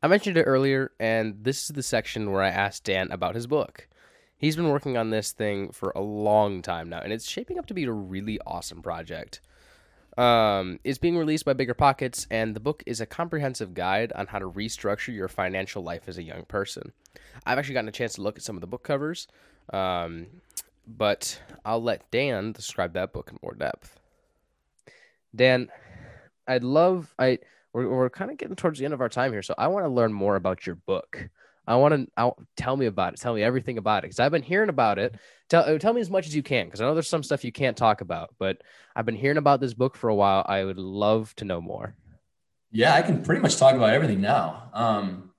[0.00, 3.48] I mentioned it earlier, and this is the section where I asked Dan about his
[3.48, 3.88] book.
[4.36, 7.66] He's been working on this thing for a long time now, and it's shaping up
[7.66, 9.40] to be a really awesome project.
[10.18, 14.26] Um, it's being released by Bigger Pockets, and the book is a comprehensive guide on
[14.26, 16.92] how to restructure your financial life as a young person.
[17.46, 19.28] I've actually gotten a chance to look at some of the book covers,
[19.72, 20.26] um,
[20.88, 23.96] but I'll let Dan describe that book in more depth.
[25.36, 25.68] Dan,
[26.48, 27.38] I'd love I
[27.72, 29.84] we're, we're kind of getting towards the end of our time here, so I want
[29.84, 31.28] to learn more about your book.
[31.68, 33.20] I want to tell me about it.
[33.20, 35.14] Tell me everything about it because I've been hearing about it.
[35.50, 37.44] Tell uh, tell me as much as you can because I know there's some stuff
[37.44, 38.62] you can't talk about, but
[38.96, 40.44] I've been hearing about this book for a while.
[40.48, 41.94] I would love to know more.
[42.70, 44.70] Yeah, I can pretty much talk about everything now.
[44.72, 45.30] Um,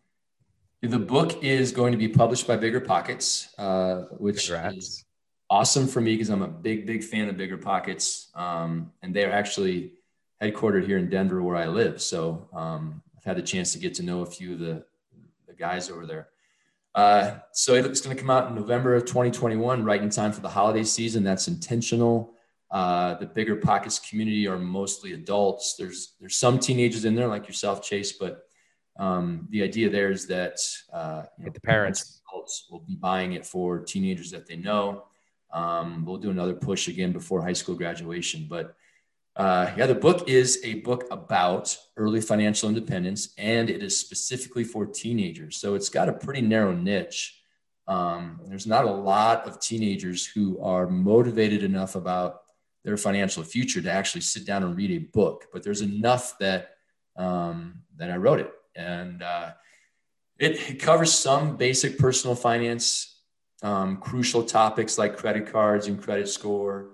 [0.81, 4.77] the book is going to be published by Bigger Pockets, uh, which Congrats.
[4.77, 5.05] is
[5.49, 9.31] awesome for me because I'm a big, big fan of Bigger Pockets, um, and they're
[9.31, 9.93] actually
[10.41, 12.01] headquartered here in Denver, where I live.
[12.01, 14.85] So um, I've had the chance to get to know a few of the
[15.59, 16.29] guys over there.
[16.95, 20.41] Uh, so it's going to come out in November of 2021, right in time for
[20.41, 21.23] the holiday season.
[21.23, 22.33] That's intentional.
[22.71, 25.75] Uh, the bigger pockets community are mostly adults.
[25.75, 28.43] There's there's some teenagers in there like yourself, Chase, but
[28.97, 30.59] um, the idea there is that
[30.93, 35.05] uh, you know, the parents adults will be buying it for teenagers that they know.
[35.51, 38.75] Um, we'll do another push again before high school graduation, but
[39.35, 44.63] uh, yeah, the book is a book about early financial independence, and it is specifically
[44.63, 45.57] for teenagers.
[45.57, 47.41] So it's got a pretty narrow niche.
[47.87, 52.41] Um, there's not a lot of teenagers who are motivated enough about
[52.83, 56.71] their financial future to actually sit down and read a book, but there's enough that
[57.15, 59.51] um, that I wrote it, and uh,
[60.37, 63.21] it, it, covers some basic personal finance,
[63.61, 66.91] um, crucial topics like credit cards and credit score.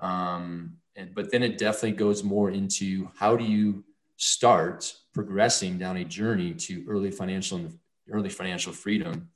[0.00, 3.84] Um, and but then it definitely goes more into how do you
[4.16, 7.68] start progressing down a journey to early financial
[8.10, 9.30] early financial freedom?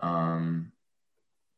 [0.00, 0.72] Um,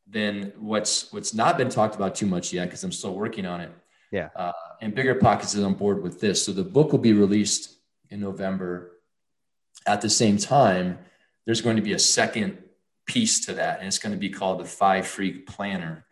[0.06, 3.61] then what's what's not been talked about too much yet because i'm still working on
[3.61, 3.72] it
[4.12, 4.28] yeah.
[4.37, 6.44] uh, and bigger pockets is on board with this.
[6.44, 7.76] So the book will be released
[8.11, 8.92] in november.
[9.87, 10.98] At the same time
[11.44, 12.59] there's going to be a second
[13.06, 16.04] piece to that and it's going to be called the five freak planner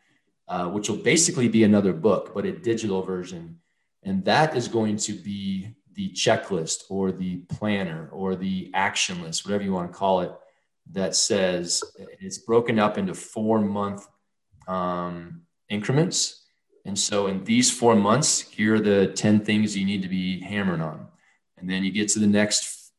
[0.49, 3.59] uh, which will basically be another book, but a digital version.
[4.03, 9.47] And that is going to be the checklist or the planner or the action list,
[9.47, 10.33] whatever you want to call it,
[10.93, 11.83] that says
[12.21, 14.07] it's broken up into four month
[14.69, 16.43] um, increments.
[16.85, 20.41] And so in these four months, here are the 10 things you need to be
[20.41, 21.07] hammering on.
[21.57, 22.93] And then you get to the next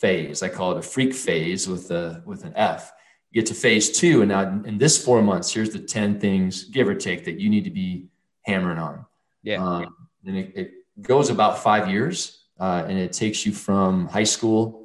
[0.00, 0.42] phase.
[0.42, 2.90] I call it a freak phase with a, with an F
[3.32, 6.88] get to phase two, and now in this four months, here's the 10 things, give
[6.88, 8.08] or take, that you need to be
[8.42, 9.06] hammering on.
[9.42, 9.64] Yeah.
[9.64, 10.70] Um, and it, it,
[11.02, 14.84] goes about five years, uh, and it takes you from high school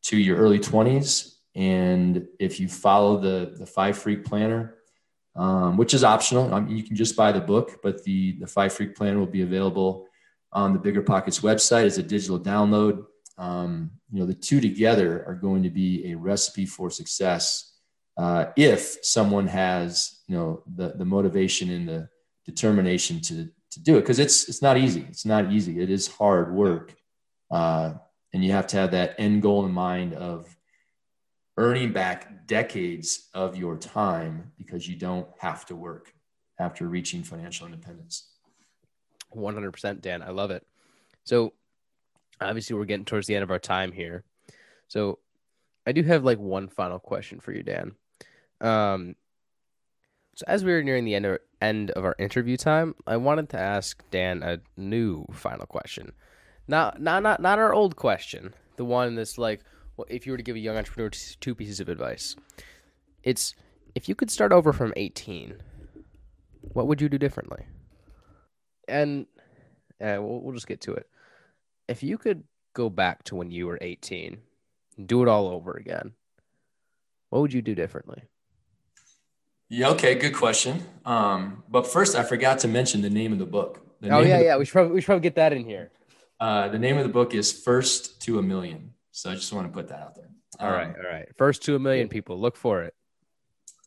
[0.00, 1.38] to your early 20s.
[1.56, 4.76] And if you follow the, the five freak planner,
[5.34, 8.46] um, which is optional, I mean, you can just buy the book, but the, the
[8.46, 10.06] five freak planner will be available
[10.52, 13.04] on the Bigger Pockets website as a digital download.
[13.38, 17.75] Um, you know, the two together are going to be a recipe for success
[18.16, 22.08] uh, if someone has you know the the motivation and the
[22.44, 25.04] determination to to do it because it's it's not easy.
[25.08, 25.80] It's not easy.
[25.80, 26.94] It is hard work.
[27.50, 27.94] Uh,
[28.32, 30.54] and you have to have that end goal in mind of
[31.56, 36.12] earning back decades of your time because you don't have to work
[36.58, 38.30] after reaching financial independence.
[39.34, 40.22] 100% dan.
[40.22, 40.66] I love it.
[41.24, 41.52] So
[42.40, 44.24] obviously we're getting towards the end of our time here.
[44.88, 45.18] So
[45.86, 47.92] i do have like one final question for you dan
[48.60, 49.16] um,
[50.34, 53.48] so as we were nearing the end of, end of our interview time, I wanted
[53.50, 56.12] to ask Dan a new final question.
[56.68, 59.62] Not not not not our old question, the one that's like,
[59.96, 62.36] well, if you were to give a young entrepreneur two pieces of advice,
[63.22, 63.54] it's
[63.94, 65.54] if you could start over from 18,
[66.60, 67.64] what would you do differently?
[68.88, 69.26] And
[70.00, 71.08] uh, we'll, we'll just get to it.
[71.88, 74.38] If you could go back to when you were 18,
[75.06, 76.12] do it all over again,
[77.30, 78.24] what would you do differently?
[79.68, 79.90] Yeah.
[79.90, 80.14] Okay.
[80.14, 80.84] Good question.
[81.04, 83.82] Um, but first, I forgot to mention the name of the book.
[84.00, 84.56] The oh yeah, the, yeah.
[84.56, 85.90] We should probably we should probably get that in here.
[86.38, 88.92] Uh, the name of the book is First to a Million.
[89.10, 90.28] So I just want to put that out there.
[90.60, 90.94] All um, right.
[90.96, 91.28] All right.
[91.36, 92.38] First to a million people.
[92.38, 92.94] Look for it.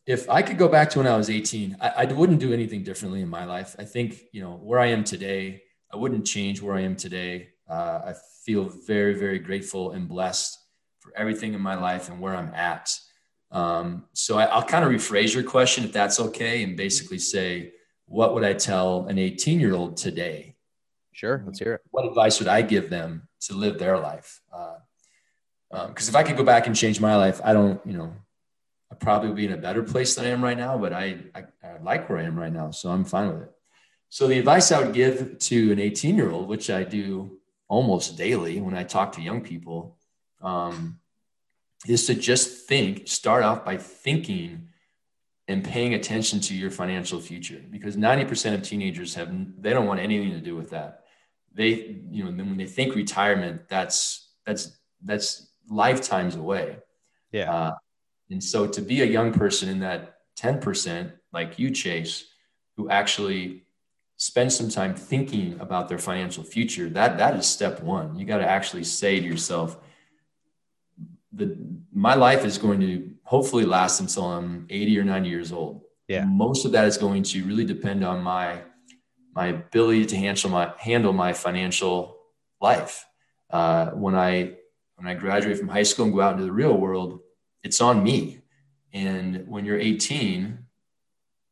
[0.06, 2.84] If I could go back to when I was 18, I, I wouldn't do anything
[2.84, 3.76] differently in my life.
[3.78, 5.62] I think you know where I am today.
[5.94, 7.50] I wouldn't change where I am today.
[7.70, 8.14] Uh, I
[8.44, 10.58] feel very, very grateful and blessed
[11.00, 12.92] for everything in my life and where I'm at.
[13.52, 17.74] Um, so I, will kind of rephrase your question if that's okay, and basically say,
[18.06, 20.56] what would I tell an 18 year old today?
[21.12, 21.82] Sure, let's hear it.
[21.92, 24.42] What advice would I give them to live their life?
[24.50, 24.80] Because
[25.72, 28.14] uh, um, if I could go back and change my life, I don't, you know,
[28.92, 31.18] I I'd probably be in a better place than I am right now, but I,
[31.36, 32.72] I, I like where I am right now.
[32.72, 33.52] So I'm fine with it.
[34.10, 38.18] So the advice I would give to an 18 year old, which I do almost
[38.18, 39.98] daily when I talk to young people,
[40.42, 41.00] um,
[41.88, 44.68] is to just think, start off by thinking
[45.48, 49.30] and paying attention to your financial future because 90% of teenagers have,
[49.62, 51.06] they don't want anything to do with that.
[51.54, 56.78] They, you know, when they think retirement, that's, that's, that's lifetimes away.
[57.32, 57.52] Yeah.
[57.52, 57.72] Uh,
[58.30, 62.26] and so to be a young person in that 10%, like you, Chase,
[62.78, 63.64] who actually
[64.18, 68.18] spend some time thinking about their financial future, that that is step one.
[68.18, 69.78] You got to actually say to yourself,
[71.34, 71.58] the
[71.94, 75.82] my life is going to hopefully last until I'm 80 or 90 years old.
[76.08, 76.26] Yeah.
[76.26, 78.62] Most of that is going to really depend on my
[79.34, 82.18] my ability to handle my handle my financial
[82.60, 83.06] life.
[83.50, 84.54] Uh, when I
[84.96, 87.20] when I graduate from high school and go out into the real world,
[87.64, 88.42] it's on me.
[88.92, 90.58] And when you're 18,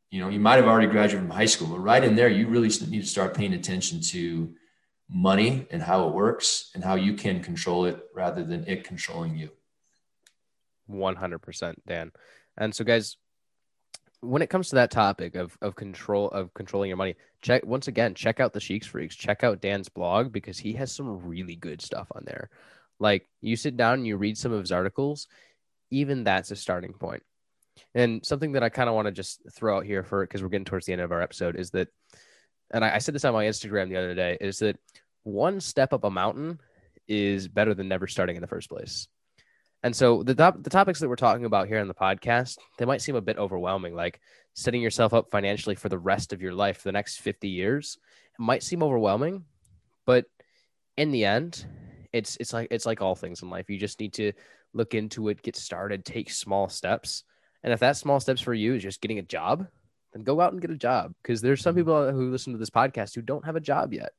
[0.10, 2.48] you know, you might have already graduated from high school, but right in there, you
[2.48, 4.54] really need to start paying attention to
[5.10, 9.38] money and how it works and how you can control it rather than it controlling
[9.38, 9.52] you.
[10.90, 12.12] 100% Dan.
[12.58, 13.18] And so guys,
[14.22, 17.88] when it comes to that topic of, of control of controlling your money, check once
[17.88, 21.56] again, check out the Sheeks Freaks, check out Dan's blog because he has some really
[21.56, 22.50] good stuff on there.
[23.00, 25.28] Like you sit down and you read some of his articles,
[25.92, 27.24] even that's a starting point.
[27.94, 30.50] And something that I kind of want to just throw out here for because we're
[30.50, 31.90] getting towards the end of our episode is that,
[32.72, 34.80] and I, I said this on my Instagram the other day, is that
[35.24, 36.60] one step up a mountain
[37.08, 39.08] is better than never starting in the first place.
[39.84, 42.86] And so the top, the topics that we're talking about here on the podcast, they
[42.86, 44.20] might seem a bit overwhelming, like
[44.54, 47.98] setting yourself up financially for the rest of your life for the next 50 years.
[48.38, 49.46] It might seem overwhelming,
[50.06, 50.26] but
[50.98, 51.66] in the end,
[52.12, 53.70] it's it's like it's like all things in life.
[53.70, 54.34] You just need to
[54.74, 57.24] look into it, get started, take small steps.
[57.64, 59.68] And if that small steps for you is just getting a job,
[60.14, 61.14] then go out and get a job.
[61.22, 61.82] Because there's some mm-hmm.
[61.82, 64.14] people who listen to this podcast who don't have a job yet.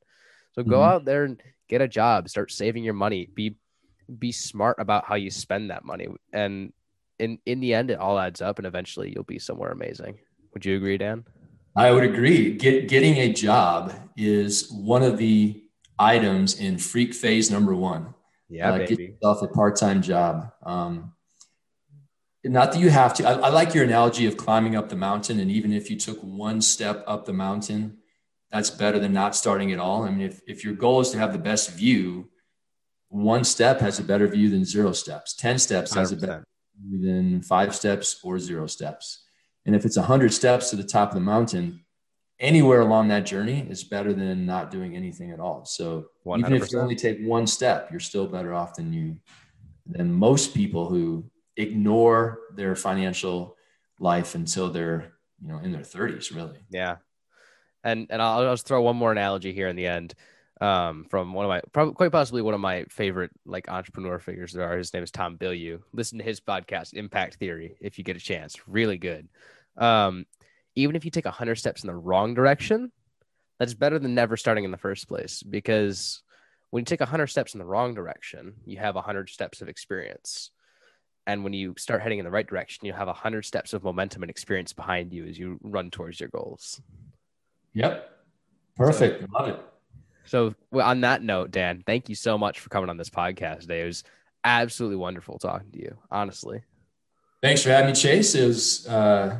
[0.53, 0.89] So go mm-hmm.
[0.89, 3.55] out there and get a job, start saving your money, be
[4.17, 6.07] be smart about how you spend that money.
[6.33, 6.73] And
[7.19, 10.19] in in the end, it all adds up and eventually you'll be somewhere amazing.
[10.53, 11.25] Would you agree, Dan?
[11.75, 12.53] I would agree.
[12.55, 15.63] Get, getting a job is one of the
[15.97, 18.13] items in freak phase number one.
[18.49, 18.95] Yeah, uh, baby.
[18.95, 20.51] Get yourself a part-time job.
[20.63, 21.13] Um,
[22.43, 23.27] not that you have to.
[23.27, 26.19] I, I, like your analogy of climbing up the mountain, and even if you took
[26.21, 27.97] one step up the mountain,
[28.51, 30.03] that's better than not starting at all.
[30.03, 32.29] I mean, if if your goal is to have the best view,
[33.09, 35.33] one step has a better view than zero steps.
[35.35, 35.95] Ten steps 100%.
[35.97, 36.45] has a better
[36.81, 39.25] view than five steps or zero steps.
[39.65, 41.81] And if it's a hundred steps to the top of the mountain,
[42.39, 45.65] anywhere along that journey is better than not doing anything at all.
[45.65, 46.39] So 100%.
[46.39, 49.17] even if you only take one step, you're still better off than you
[49.85, 51.25] than most people who
[51.57, 53.55] ignore their financial
[53.99, 56.97] life until they're you know in their 30s really yeah
[57.83, 60.13] and and i'll, I'll just throw one more analogy here in the end
[60.61, 64.53] um, from one of my probably quite possibly one of my favorite like entrepreneur figures
[64.53, 64.77] there are.
[64.77, 65.81] His name is tom bilyeu.
[65.93, 68.67] Listen to his podcast impact theory if you get a chance.
[68.67, 69.29] Really good.
[69.77, 70.25] Um,
[70.75, 72.91] even if you take 100 steps in the wrong direction
[73.57, 76.21] that's better than never starting in the first place because
[76.69, 80.51] when you take 100 steps in the wrong direction you have 100 steps of experience.
[81.27, 84.23] And when you start heading in the right direction you have 100 steps of momentum
[84.23, 86.81] and experience behind you as you run towards your goals.
[87.73, 88.09] Yep.
[88.75, 89.21] Perfect.
[89.21, 89.59] So, love it
[90.29, 93.61] so well, on that note dan thank you so much for coming on this podcast
[93.61, 94.03] today it was
[94.43, 96.63] absolutely wonderful talking to you honestly.
[97.41, 98.35] Thanks for having me chase.
[98.35, 99.37] It was uh,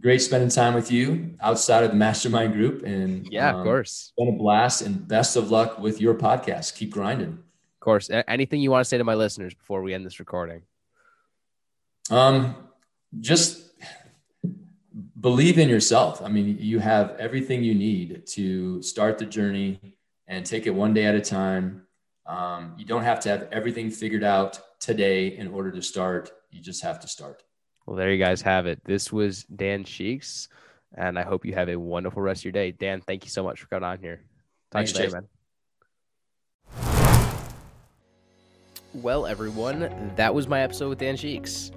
[0.00, 4.12] great spending time with you outside of the mastermind group and yeah um, of course
[4.18, 6.76] been a blast and best of luck with your podcast.
[6.76, 7.28] Keep grinding.
[7.28, 8.10] Of course.
[8.28, 10.62] Anything you want to say to my listeners before we end this recording?
[12.10, 12.54] Um,
[13.20, 13.62] just
[15.20, 16.20] believe in yourself.
[16.22, 19.95] I mean, you have everything you need to start the journey
[20.28, 21.82] and take it one day at a time.
[22.26, 26.30] Um, you don't have to have everything figured out today in order to start.
[26.50, 27.42] You just have to start.
[27.86, 28.82] Well, there you guys have it.
[28.84, 30.48] This was Dan Sheeks,
[30.96, 32.72] and I hope you have a wonderful rest of your day.
[32.72, 34.16] Dan, thank you so much for coming on here.
[34.72, 35.28] Talk Thanks, to you later, man.
[38.94, 41.70] Well, everyone, that was my episode with Dan Sheeks.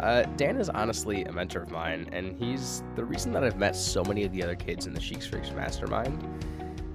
[0.00, 3.76] Uh, Dan is honestly a mentor of mine, and he's the reason that I've met
[3.76, 6.22] so many of the other kids in the Sheeks Freaks Mastermind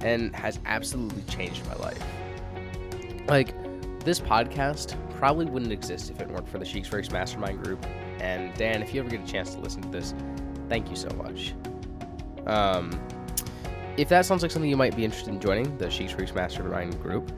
[0.03, 2.03] and has absolutely changed my life.
[3.27, 3.53] Like,
[4.03, 7.85] this podcast probably wouldn't exist if it weren't for the Sheeks Freaks Mastermind group.
[8.19, 10.13] And Dan, if you ever get a chance to listen to this,
[10.69, 11.53] thank you so much.
[12.47, 12.99] Um,
[13.97, 17.01] if that sounds like something you might be interested in joining, the Sheeks Freaks Mastermind
[17.01, 17.31] group,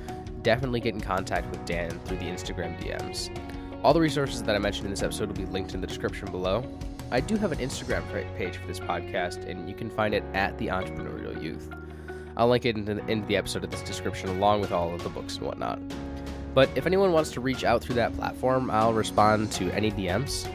[0.44, 3.36] definitely get in contact with Dan through the Instagram DMs.
[3.84, 6.32] All the resources that I mentioned in this episode will be linked in the description
[6.32, 6.64] below.
[7.12, 8.04] I do have an Instagram
[8.38, 11.70] page for this podcast, and you can find it at the Entrepreneurial Youth.
[12.38, 15.04] I'll link it into the, into the episode of this description along with all of
[15.04, 15.80] the books and whatnot.
[16.54, 20.48] But if anyone wants to reach out through that platform, I'll respond to any DMs.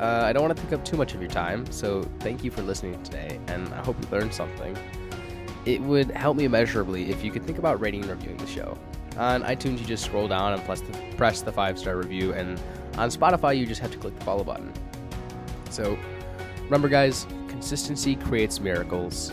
[0.00, 2.50] Uh, I don't want to take up too much of your time, so thank you
[2.50, 4.76] for listening today, and I hope you learned something.
[5.66, 8.78] It would help me immeasurably if you could think about rating and reviewing the show.
[9.16, 12.60] On iTunes, you just scroll down and press the, press the five star review, and
[12.96, 14.72] on Spotify, you just have to click the follow button.
[15.70, 15.98] So
[16.64, 19.32] remember, guys, consistency creates miracles,